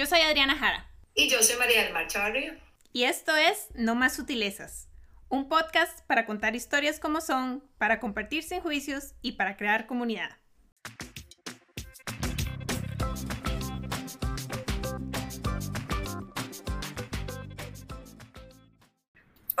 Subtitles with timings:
[0.00, 0.90] Yo soy Adriana Jara.
[1.14, 2.58] Y yo soy María del Mar Chavarría.
[2.90, 4.88] Y esto es No Más Sutilezas,
[5.28, 10.30] un podcast para contar historias como son, para compartir sin juicios y para crear comunidad.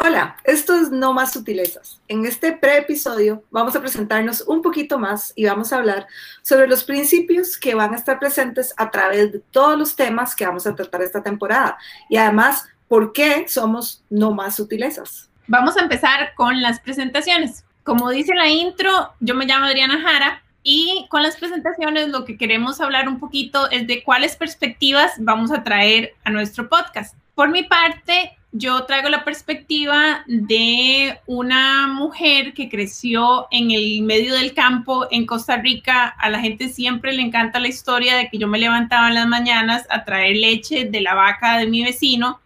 [0.02, 2.00] Hola, esto es No Más Sutilezas.
[2.08, 6.06] En este pre-episodio vamos a presentarnos un poquito más y vamos a hablar
[6.40, 10.46] sobre los principios que van a estar presentes a través de todos los temas que
[10.46, 11.76] vamos a tratar esta temporada
[12.08, 15.28] y además por qué somos No Más Sutilezas.
[15.46, 17.66] Vamos a empezar con las presentaciones.
[17.84, 22.38] Como dice la intro, yo me llamo Adriana Jara y con las presentaciones lo que
[22.38, 27.14] queremos hablar un poquito es de cuáles perspectivas vamos a traer a nuestro podcast.
[27.34, 34.34] Por mi parte, yo traigo la perspectiva de una mujer que creció en el medio
[34.34, 36.06] del campo en Costa Rica.
[36.06, 39.28] A la gente siempre le encanta la historia de que yo me levantaba en las
[39.28, 42.40] mañanas a traer leche de la vaca de mi vecino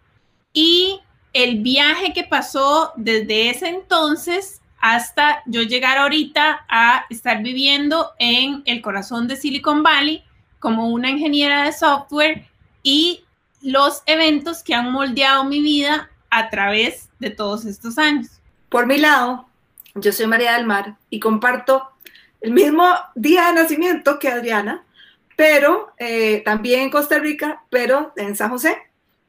[0.53, 0.99] y
[1.33, 8.61] el viaje que pasó desde ese entonces hasta yo llegar ahorita a estar viviendo en
[8.65, 10.23] el corazón de Silicon Valley
[10.59, 12.47] como una ingeniera de software
[12.83, 13.24] y
[13.65, 18.27] los eventos que han moldeado mi vida a través de todos estos años.
[18.69, 19.47] Por mi lado,
[19.95, 21.89] yo soy María del Mar y comparto
[22.41, 24.85] el mismo día de nacimiento que Adriana,
[25.35, 28.77] pero eh, también en Costa Rica, pero en San José.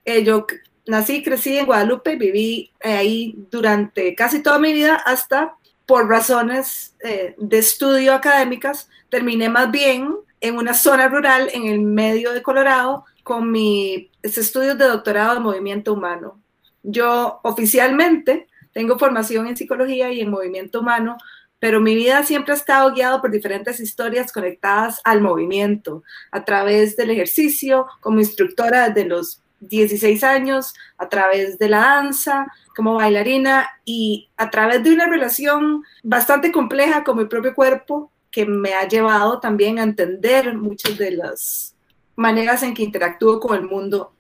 [0.05, 0.47] Eh, yo
[0.87, 5.55] nací, crecí en Guadalupe, viví eh, ahí durante casi toda mi vida hasta
[5.87, 6.97] por razones
[7.39, 13.05] de estudio académicas, terminé más bien en una zona rural en el medio de Colorado
[13.27, 16.41] con mis estudios de doctorado de movimiento humano.
[16.85, 21.17] Yo oficialmente tengo formación en psicología y en movimiento humano,
[21.59, 26.97] pero mi vida siempre ha estado guiado por diferentes historias conectadas al movimiento, a través
[26.97, 33.69] del ejercicio, como instructora desde los 16 años, a través de la danza, como bailarina
[33.85, 38.87] y a través de una relación bastante compleja con mi propio cuerpo que me ha
[38.87, 41.76] llevado también a entender muchas de las
[42.17, 44.13] maneras en que interactúo con el mundo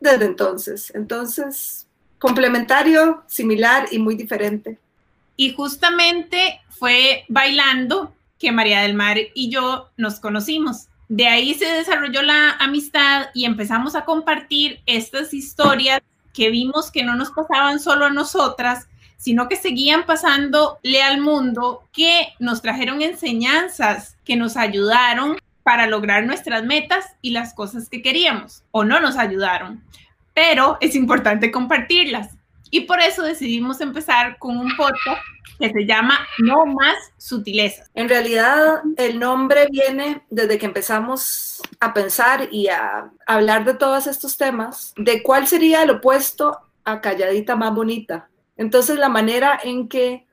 [0.00, 0.92] desde entonces.
[0.94, 1.86] Entonces,
[2.18, 4.78] complementario, similar y muy diferente.
[5.36, 10.88] Y justamente fue bailando que María del Mar y yo nos conocimos.
[11.08, 16.00] De ahí se desarrolló la amistad y empezamos a compartir estas historias
[16.32, 21.86] que vimos que no nos pasaban solo a nosotras, sino que seguían pasándole al mundo,
[21.92, 28.02] que nos trajeron enseñanzas que nos ayudaron para lograr nuestras metas y las cosas que
[28.02, 29.82] queríamos, o no nos ayudaron,
[30.34, 32.36] pero es importante compartirlas.
[32.70, 35.20] Y por eso decidimos empezar con un podcast
[35.58, 37.90] que se llama No más sutilezas.
[37.94, 44.06] En realidad, el nombre viene desde que empezamos a pensar y a hablar de todos
[44.06, 48.28] estos temas, de cuál sería el opuesto a calladita más bonita.
[48.56, 50.26] Entonces, la manera en que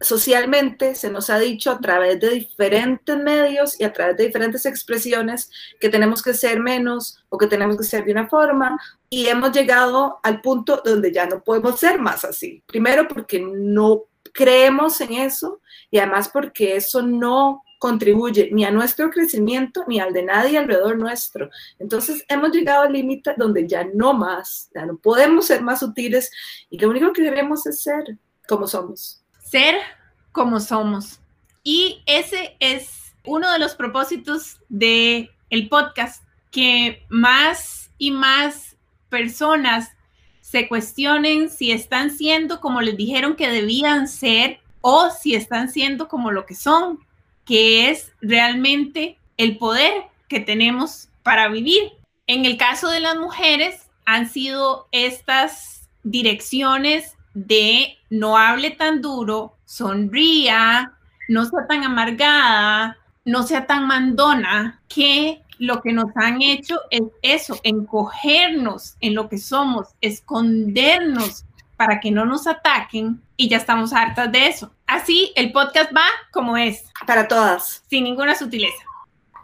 [0.00, 4.66] socialmente se nos ha dicho a través de diferentes medios y a través de diferentes
[4.66, 9.26] expresiones que tenemos que ser menos o que tenemos que ser de una forma y
[9.26, 12.62] hemos llegado al punto donde ya no podemos ser más así.
[12.66, 14.02] Primero porque no
[14.32, 15.60] creemos en eso
[15.90, 20.96] y además porque eso no contribuye ni a nuestro crecimiento ni al de nadie alrededor
[20.96, 21.50] nuestro.
[21.78, 26.30] Entonces hemos llegado al límite donde ya no más, ya no podemos ser más sutiles
[26.70, 28.16] y lo único que queremos es ser
[28.48, 29.24] como somos
[29.54, 29.76] ser
[30.32, 31.20] como somos.
[31.62, 35.30] Y ese es uno de los propósitos de
[35.70, 38.76] podcast, que más y más
[39.08, 39.90] personas
[40.40, 46.08] se cuestionen si están siendo como les dijeron que debían ser o si están siendo
[46.08, 46.98] como lo que son,
[47.44, 49.92] que es realmente el poder
[50.28, 51.92] que tenemos para vivir.
[52.26, 59.56] En el caso de las mujeres, han sido estas direcciones de no hable tan duro,
[59.64, 60.92] sonría,
[61.28, 67.02] no sea tan amargada, no sea tan mandona, que lo que nos han hecho es
[67.22, 71.44] eso, encogernos en lo que somos, escondernos
[71.84, 74.72] para que no nos ataquen y ya estamos hartas de eso.
[74.86, 76.82] Así el podcast va como es.
[77.06, 77.84] Para todas.
[77.90, 78.82] Sin ninguna sutileza.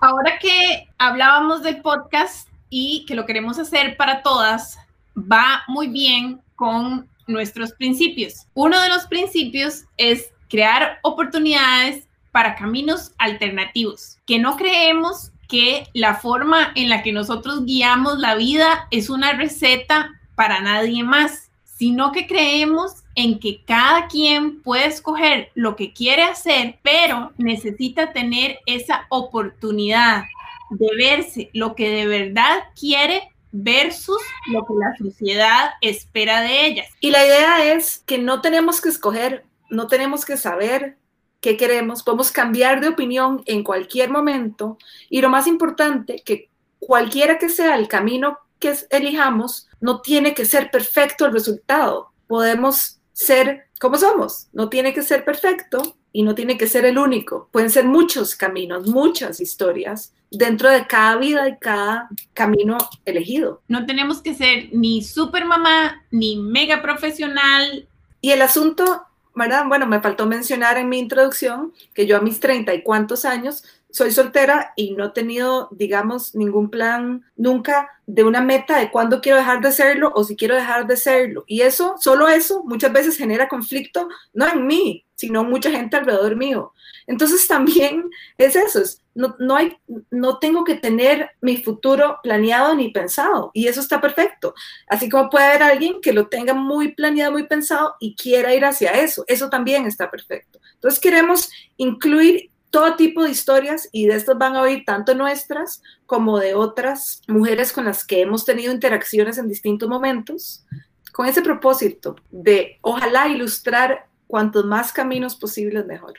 [0.00, 4.78] Ahora que hablábamos del podcast y que lo queremos hacer para todas,
[5.14, 8.46] va muy bien con nuestros principios.
[8.54, 16.14] Uno de los principios es crear oportunidades para caminos alternativos, que no creemos que la
[16.14, 21.49] forma en la que nosotros guiamos la vida es una receta para nadie más,
[21.80, 28.12] sino que creemos en que cada quien puede escoger lo que quiere hacer, pero necesita
[28.12, 30.24] tener esa oportunidad
[30.68, 36.86] de verse lo que de verdad quiere versus lo que la sociedad espera de ellas.
[37.00, 40.98] Y la idea es que no tenemos que escoger, no tenemos que saber
[41.40, 44.76] qué queremos, podemos cambiar de opinión en cualquier momento
[45.08, 50.44] y lo más importante, que cualquiera que sea el camino que elijamos, no tiene que
[50.44, 52.12] ser perfecto el resultado.
[52.28, 56.98] Podemos ser como somos, no tiene que ser perfecto y no tiene que ser el
[56.98, 57.48] único.
[57.50, 63.62] Pueden ser muchos caminos, muchas historias dentro de cada vida y cada camino elegido.
[63.68, 67.88] No tenemos que ser ni super mamá, ni mega profesional.
[68.20, 69.02] Y el asunto,
[69.34, 69.64] ¿verdad?
[69.66, 73.64] Bueno, me faltó mencionar en mi introducción que yo a mis treinta y cuantos años
[73.92, 79.20] soy soltera y no he tenido, digamos, ningún plan nunca de una meta de cuándo
[79.20, 81.44] quiero dejar de serlo o si quiero dejar de serlo.
[81.46, 85.96] Y eso, solo eso, muchas veces genera conflicto, no en mí, sino en mucha gente
[85.96, 86.72] alrededor mío.
[87.06, 88.08] Entonces también
[88.38, 88.80] es eso,
[89.14, 89.76] no, no, hay,
[90.10, 94.54] no tengo que tener mi futuro planeado ni pensado y eso está perfecto.
[94.86, 98.64] Así como puede haber alguien que lo tenga muy planeado, muy pensado y quiera ir
[98.64, 100.60] hacia eso, eso también está perfecto.
[100.74, 105.82] Entonces queremos incluir todo tipo de historias y de estas van a oír tanto nuestras
[106.06, 110.64] como de otras mujeres con las que hemos tenido interacciones en distintos momentos,
[111.12, 116.14] con ese propósito de ojalá ilustrar cuantos más caminos posibles mejor.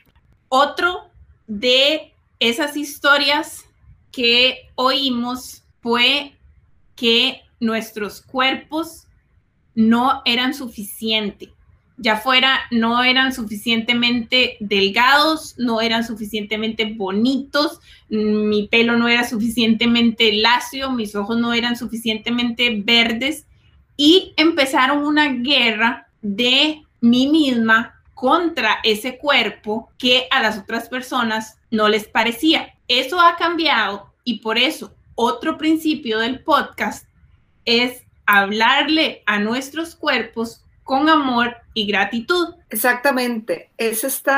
[0.49, 1.09] Otro
[1.47, 3.65] de esas historias
[4.11, 6.35] que oímos fue
[6.95, 9.07] que nuestros cuerpos
[9.73, 11.49] no eran suficientes
[12.01, 20.33] ya fuera no eran suficientemente delgados, no eran suficientemente bonitos, mi pelo no era suficientemente
[20.33, 23.45] lacio, mis ojos no eran suficientemente verdes
[23.95, 31.59] y empezaron una guerra de mí misma contra ese cuerpo que a las otras personas
[31.69, 32.73] no les parecía.
[32.87, 37.07] Eso ha cambiado y por eso otro principio del podcast
[37.65, 42.49] es hablarle a nuestros cuerpos con amor y gratitud.
[42.69, 44.29] Exactamente, es este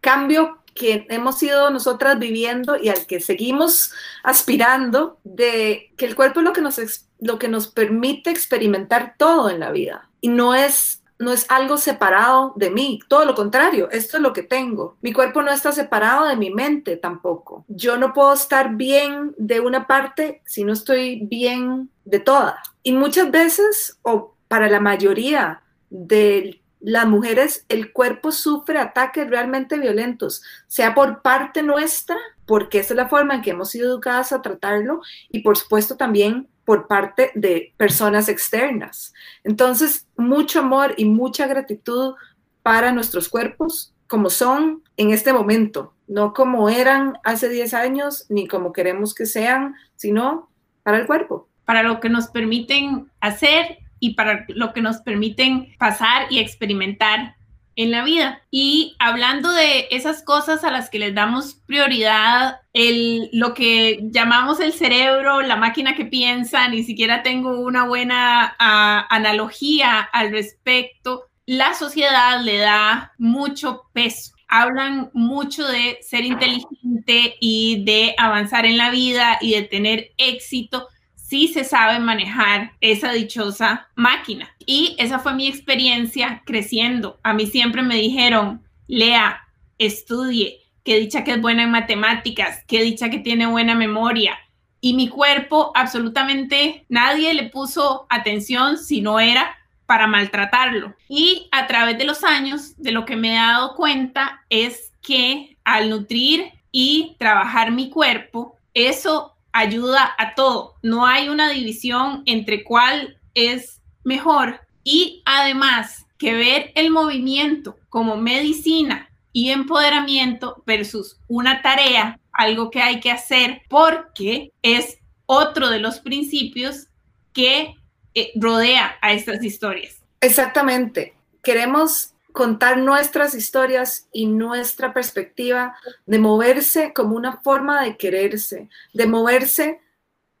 [0.00, 3.92] cambio que hemos ido nosotras viviendo y al que seguimos
[4.24, 6.80] aspirando de que el cuerpo es lo que nos,
[7.20, 11.76] lo que nos permite experimentar todo en la vida y no es no es algo
[11.76, 14.96] separado de mí, todo lo contrario, esto es lo que tengo.
[15.02, 17.64] Mi cuerpo no está separado de mi mente tampoco.
[17.68, 22.60] Yo no puedo estar bien de una parte si no estoy bien de toda.
[22.82, 25.61] Y muchas veces, o para la mayoría
[25.92, 32.94] de las mujeres, el cuerpo sufre ataques realmente violentos, sea por parte nuestra, porque esa
[32.94, 36.88] es la forma en que hemos sido educadas a tratarlo, y por supuesto también por
[36.88, 39.12] parte de personas externas.
[39.44, 42.14] Entonces, mucho amor y mucha gratitud
[42.62, 48.46] para nuestros cuerpos como son en este momento, no como eran hace 10 años, ni
[48.46, 50.50] como queremos que sean, sino
[50.82, 51.48] para el cuerpo.
[51.64, 57.36] Para lo que nos permiten hacer y para lo que nos permiten pasar y experimentar
[57.76, 58.42] en la vida.
[58.50, 64.58] Y hablando de esas cosas a las que les damos prioridad, el, lo que llamamos
[64.58, 71.74] el cerebro, la máquina que piensa, ni siquiera tengo una buena analogía al respecto, la
[71.74, 74.32] sociedad le da mucho peso.
[74.48, 80.88] Hablan mucho de ser inteligente y de avanzar en la vida y de tener éxito,
[81.32, 84.54] sí se sabe manejar esa dichosa máquina.
[84.66, 87.18] Y esa fue mi experiencia creciendo.
[87.22, 89.40] A mí siempre me dijeron, lea,
[89.78, 94.38] estudie, que dicha que es buena en matemáticas, que dicha que tiene buena memoria.
[94.82, 100.94] Y mi cuerpo absolutamente nadie le puso atención si no era para maltratarlo.
[101.08, 105.56] Y a través de los años, de lo que me he dado cuenta es que
[105.64, 110.74] al nutrir y trabajar mi cuerpo, eso ayuda a todo.
[110.82, 114.60] No hay una división entre cuál es mejor.
[114.84, 122.80] Y además que ver el movimiento como medicina y empoderamiento versus una tarea, algo que
[122.80, 126.88] hay que hacer porque es otro de los principios
[127.32, 127.74] que
[128.14, 130.02] eh, rodea a estas historias.
[130.20, 131.14] Exactamente.
[131.42, 139.06] Queremos contar nuestras historias y nuestra perspectiva, de moverse como una forma de quererse, de
[139.06, 139.80] moverse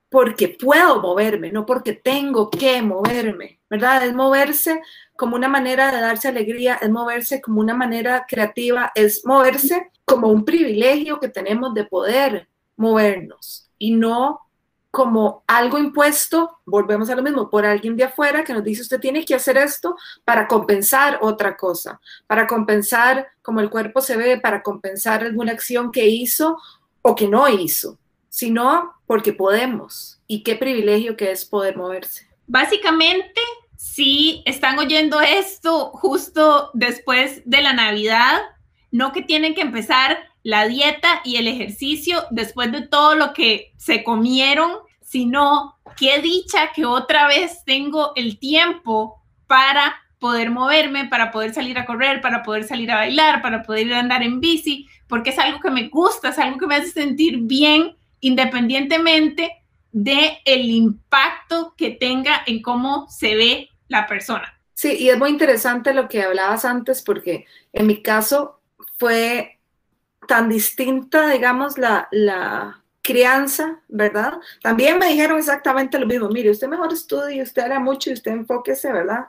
[0.08, 4.04] porque puedo moverme, no porque tengo que moverme, ¿verdad?
[4.04, 4.82] Es moverse
[5.16, 10.28] como una manera de darse alegría, es moverse como una manera creativa, es moverse como
[10.28, 14.40] un privilegio que tenemos de poder movernos y no
[14.92, 19.00] como algo impuesto, volvemos a lo mismo, por alguien de afuera que nos dice usted
[19.00, 24.38] tiene que hacer esto para compensar otra cosa, para compensar como el cuerpo se ve,
[24.38, 26.58] para compensar alguna acción que hizo
[27.00, 27.98] o que no hizo.
[28.28, 30.20] sino porque podemos.
[30.26, 32.26] Y qué privilegio que es poder moverse.
[32.46, 33.42] Básicamente,
[33.76, 38.40] si están oyendo esto justo después de la Navidad,
[38.90, 43.72] no que tienen que empezar la dieta y el ejercicio después de todo lo que
[43.76, 51.30] se comieron, sino qué dicha que otra vez tengo el tiempo para poder moverme, para
[51.30, 55.30] poder salir a correr, para poder salir a bailar, para poder andar en bici, porque
[55.30, 59.52] es algo que me gusta, es algo que me hace sentir bien independientemente
[59.90, 64.58] de el impacto que tenga en cómo se ve la persona.
[64.72, 68.60] Sí, y es muy interesante lo que hablabas antes porque en mi caso
[68.96, 69.58] fue
[70.26, 74.34] tan distinta, digamos, la, la crianza, ¿verdad?
[74.62, 78.32] También me dijeron exactamente lo mismo, mire, usted mejor estudie, usted hará mucho y usted
[78.32, 79.26] enfóquese, ¿verdad?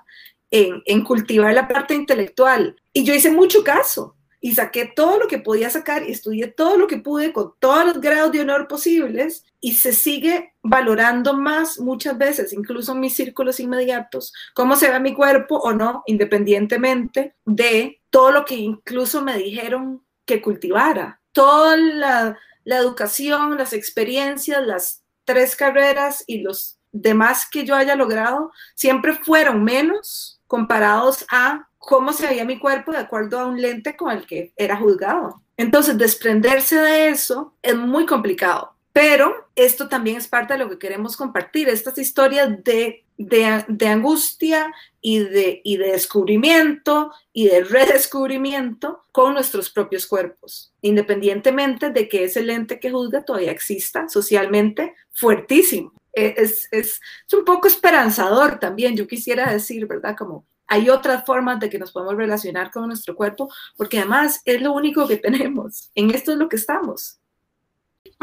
[0.51, 2.75] En, en cultivar la parte intelectual.
[2.93, 6.75] Y yo hice mucho caso, y saqué todo lo que podía sacar y estudié todo
[6.75, 11.79] lo que pude con todos los grados de honor posibles y se sigue valorando más
[11.79, 17.35] muchas veces, incluso en mis círculos inmediatos, cómo se ve mi cuerpo o no, independientemente
[17.45, 21.19] de todo lo que incluso me dijeron que cultivara.
[21.31, 28.51] Toda la, educación, las experiencias, las tres carreras y los demás que yo haya logrado
[28.75, 33.97] siempre fueron menos comparados a cómo se veía mi cuerpo de acuerdo a un lente
[33.97, 35.41] con el que era juzgado.
[35.57, 40.77] Entonces, desprenderse de eso es muy complicado, pero esto también es parte de lo que
[40.77, 44.71] queremos compartir, estas historias de, de, angustia
[45.01, 52.25] y de, y de descubrimiento y de redescubrimiento con nuestros propios cuerpos, independientemente de que
[52.25, 55.91] ese lente que juzga todavía exista socialmente fuertísimo.
[56.13, 60.15] Es, es, es un poco esperanzador también, yo quisiera decir, ¿verdad?
[60.15, 64.61] Como hay otras formas de que nos podemos relacionar con nuestro cuerpo, porque además es
[64.61, 65.89] lo único que tenemos.
[65.95, 67.19] En esto es lo que estamos.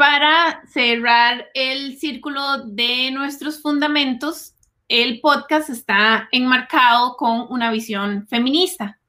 [0.01, 4.55] Para cerrar el círculo de nuestros fundamentos,
[4.87, 8.99] el podcast está enmarcado con una visión feminista,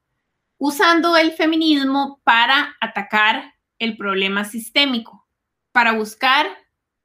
[0.59, 5.27] usando el feminismo para atacar el problema sistémico,
[5.73, 6.47] para buscar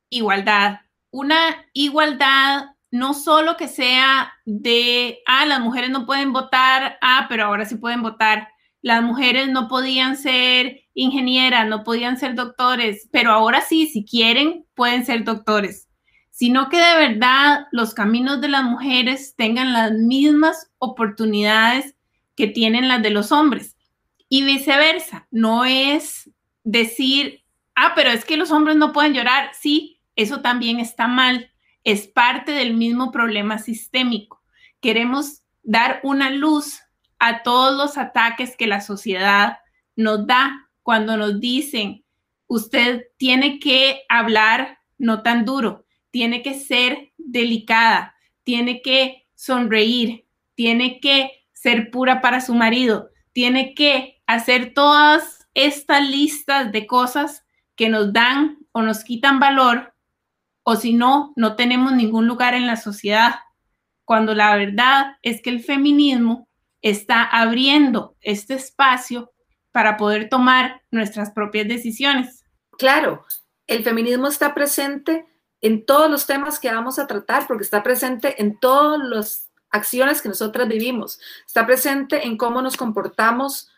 [0.09, 7.27] igualdad, una igualdad no solo que sea de, ah, las mujeres no pueden votar, ah,
[7.29, 8.49] pero ahora sí pueden votar.
[8.87, 14.65] Las mujeres no podían ser ingenieras, no podían ser doctores, pero ahora sí, si quieren,
[14.75, 15.89] pueden ser doctores.
[16.31, 21.95] Sino que de verdad los caminos de las mujeres tengan las mismas oportunidades
[22.37, 23.75] que tienen las de los hombres.
[24.29, 26.31] Y viceversa, no es
[26.63, 27.43] decir,
[27.75, 29.51] ah, pero es que los hombres no pueden llorar.
[29.59, 31.51] Sí, eso también está mal
[31.83, 34.41] es parte del mismo problema sistémico.
[34.79, 36.79] Queremos dar una luz
[37.19, 39.59] a todos los ataques que la sociedad
[39.95, 42.03] nos da cuando nos dicen,
[42.47, 50.99] usted tiene que hablar no tan duro, tiene que ser delicada, tiene que sonreír, tiene
[50.99, 57.45] que ser pura para su marido, tiene que hacer todas estas listas de cosas
[57.75, 59.93] que nos dan o nos quitan valor
[60.69, 63.35] o si no, no tenemos ningún lugar en la sociedad,
[64.03, 66.46] cuando la verdad es que el feminismo
[66.81, 69.31] está abriendo este espacio
[69.71, 72.43] para poder tomar nuestras propias decisiones.
[72.77, 73.25] Claro,
[73.67, 75.25] el feminismo está presente
[75.61, 80.21] en todos los temas que vamos a tratar, porque está presente en todas las acciones
[80.21, 83.69] que nosotras vivimos, está presente en cómo nos comportamos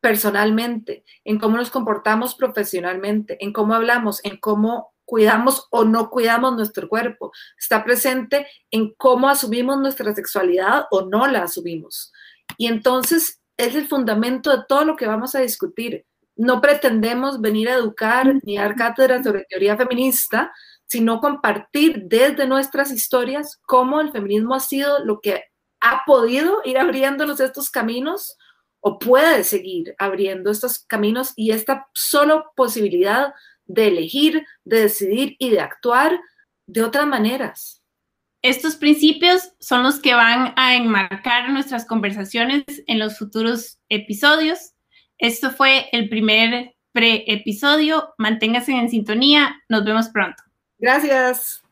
[0.00, 6.54] personalmente, en cómo nos comportamos profesionalmente, en cómo hablamos, en cómo cuidamos o no cuidamos
[6.56, 7.32] nuestro cuerpo.
[7.58, 12.12] Está presente en cómo asumimos nuestra sexualidad o no la asumimos.
[12.56, 16.04] Y entonces es el fundamento de todo lo que vamos a discutir.
[16.36, 20.52] No pretendemos venir a educar ni dar cátedras sobre teoría feminista,
[20.86, 25.44] sino compartir desde nuestras historias cómo el feminismo ha sido lo que
[25.80, 28.36] ha podido ir abriéndonos estos caminos
[28.80, 33.32] o puede seguir abriendo estos caminos y esta solo posibilidad
[33.66, 36.20] de elegir, de decidir y de actuar
[36.66, 37.83] de otras maneras.
[38.44, 44.74] Estos principios son los que van a enmarcar nuestras conversaciones en los futuros episodios.
[45.16, 48.12] Esto fue el primer pre-episodio.
[48.18, 49.56] Manténgase en sintonía.
[49.70, 50.42] Nos vemos pronto.
[50.78, 51.63] Gracias.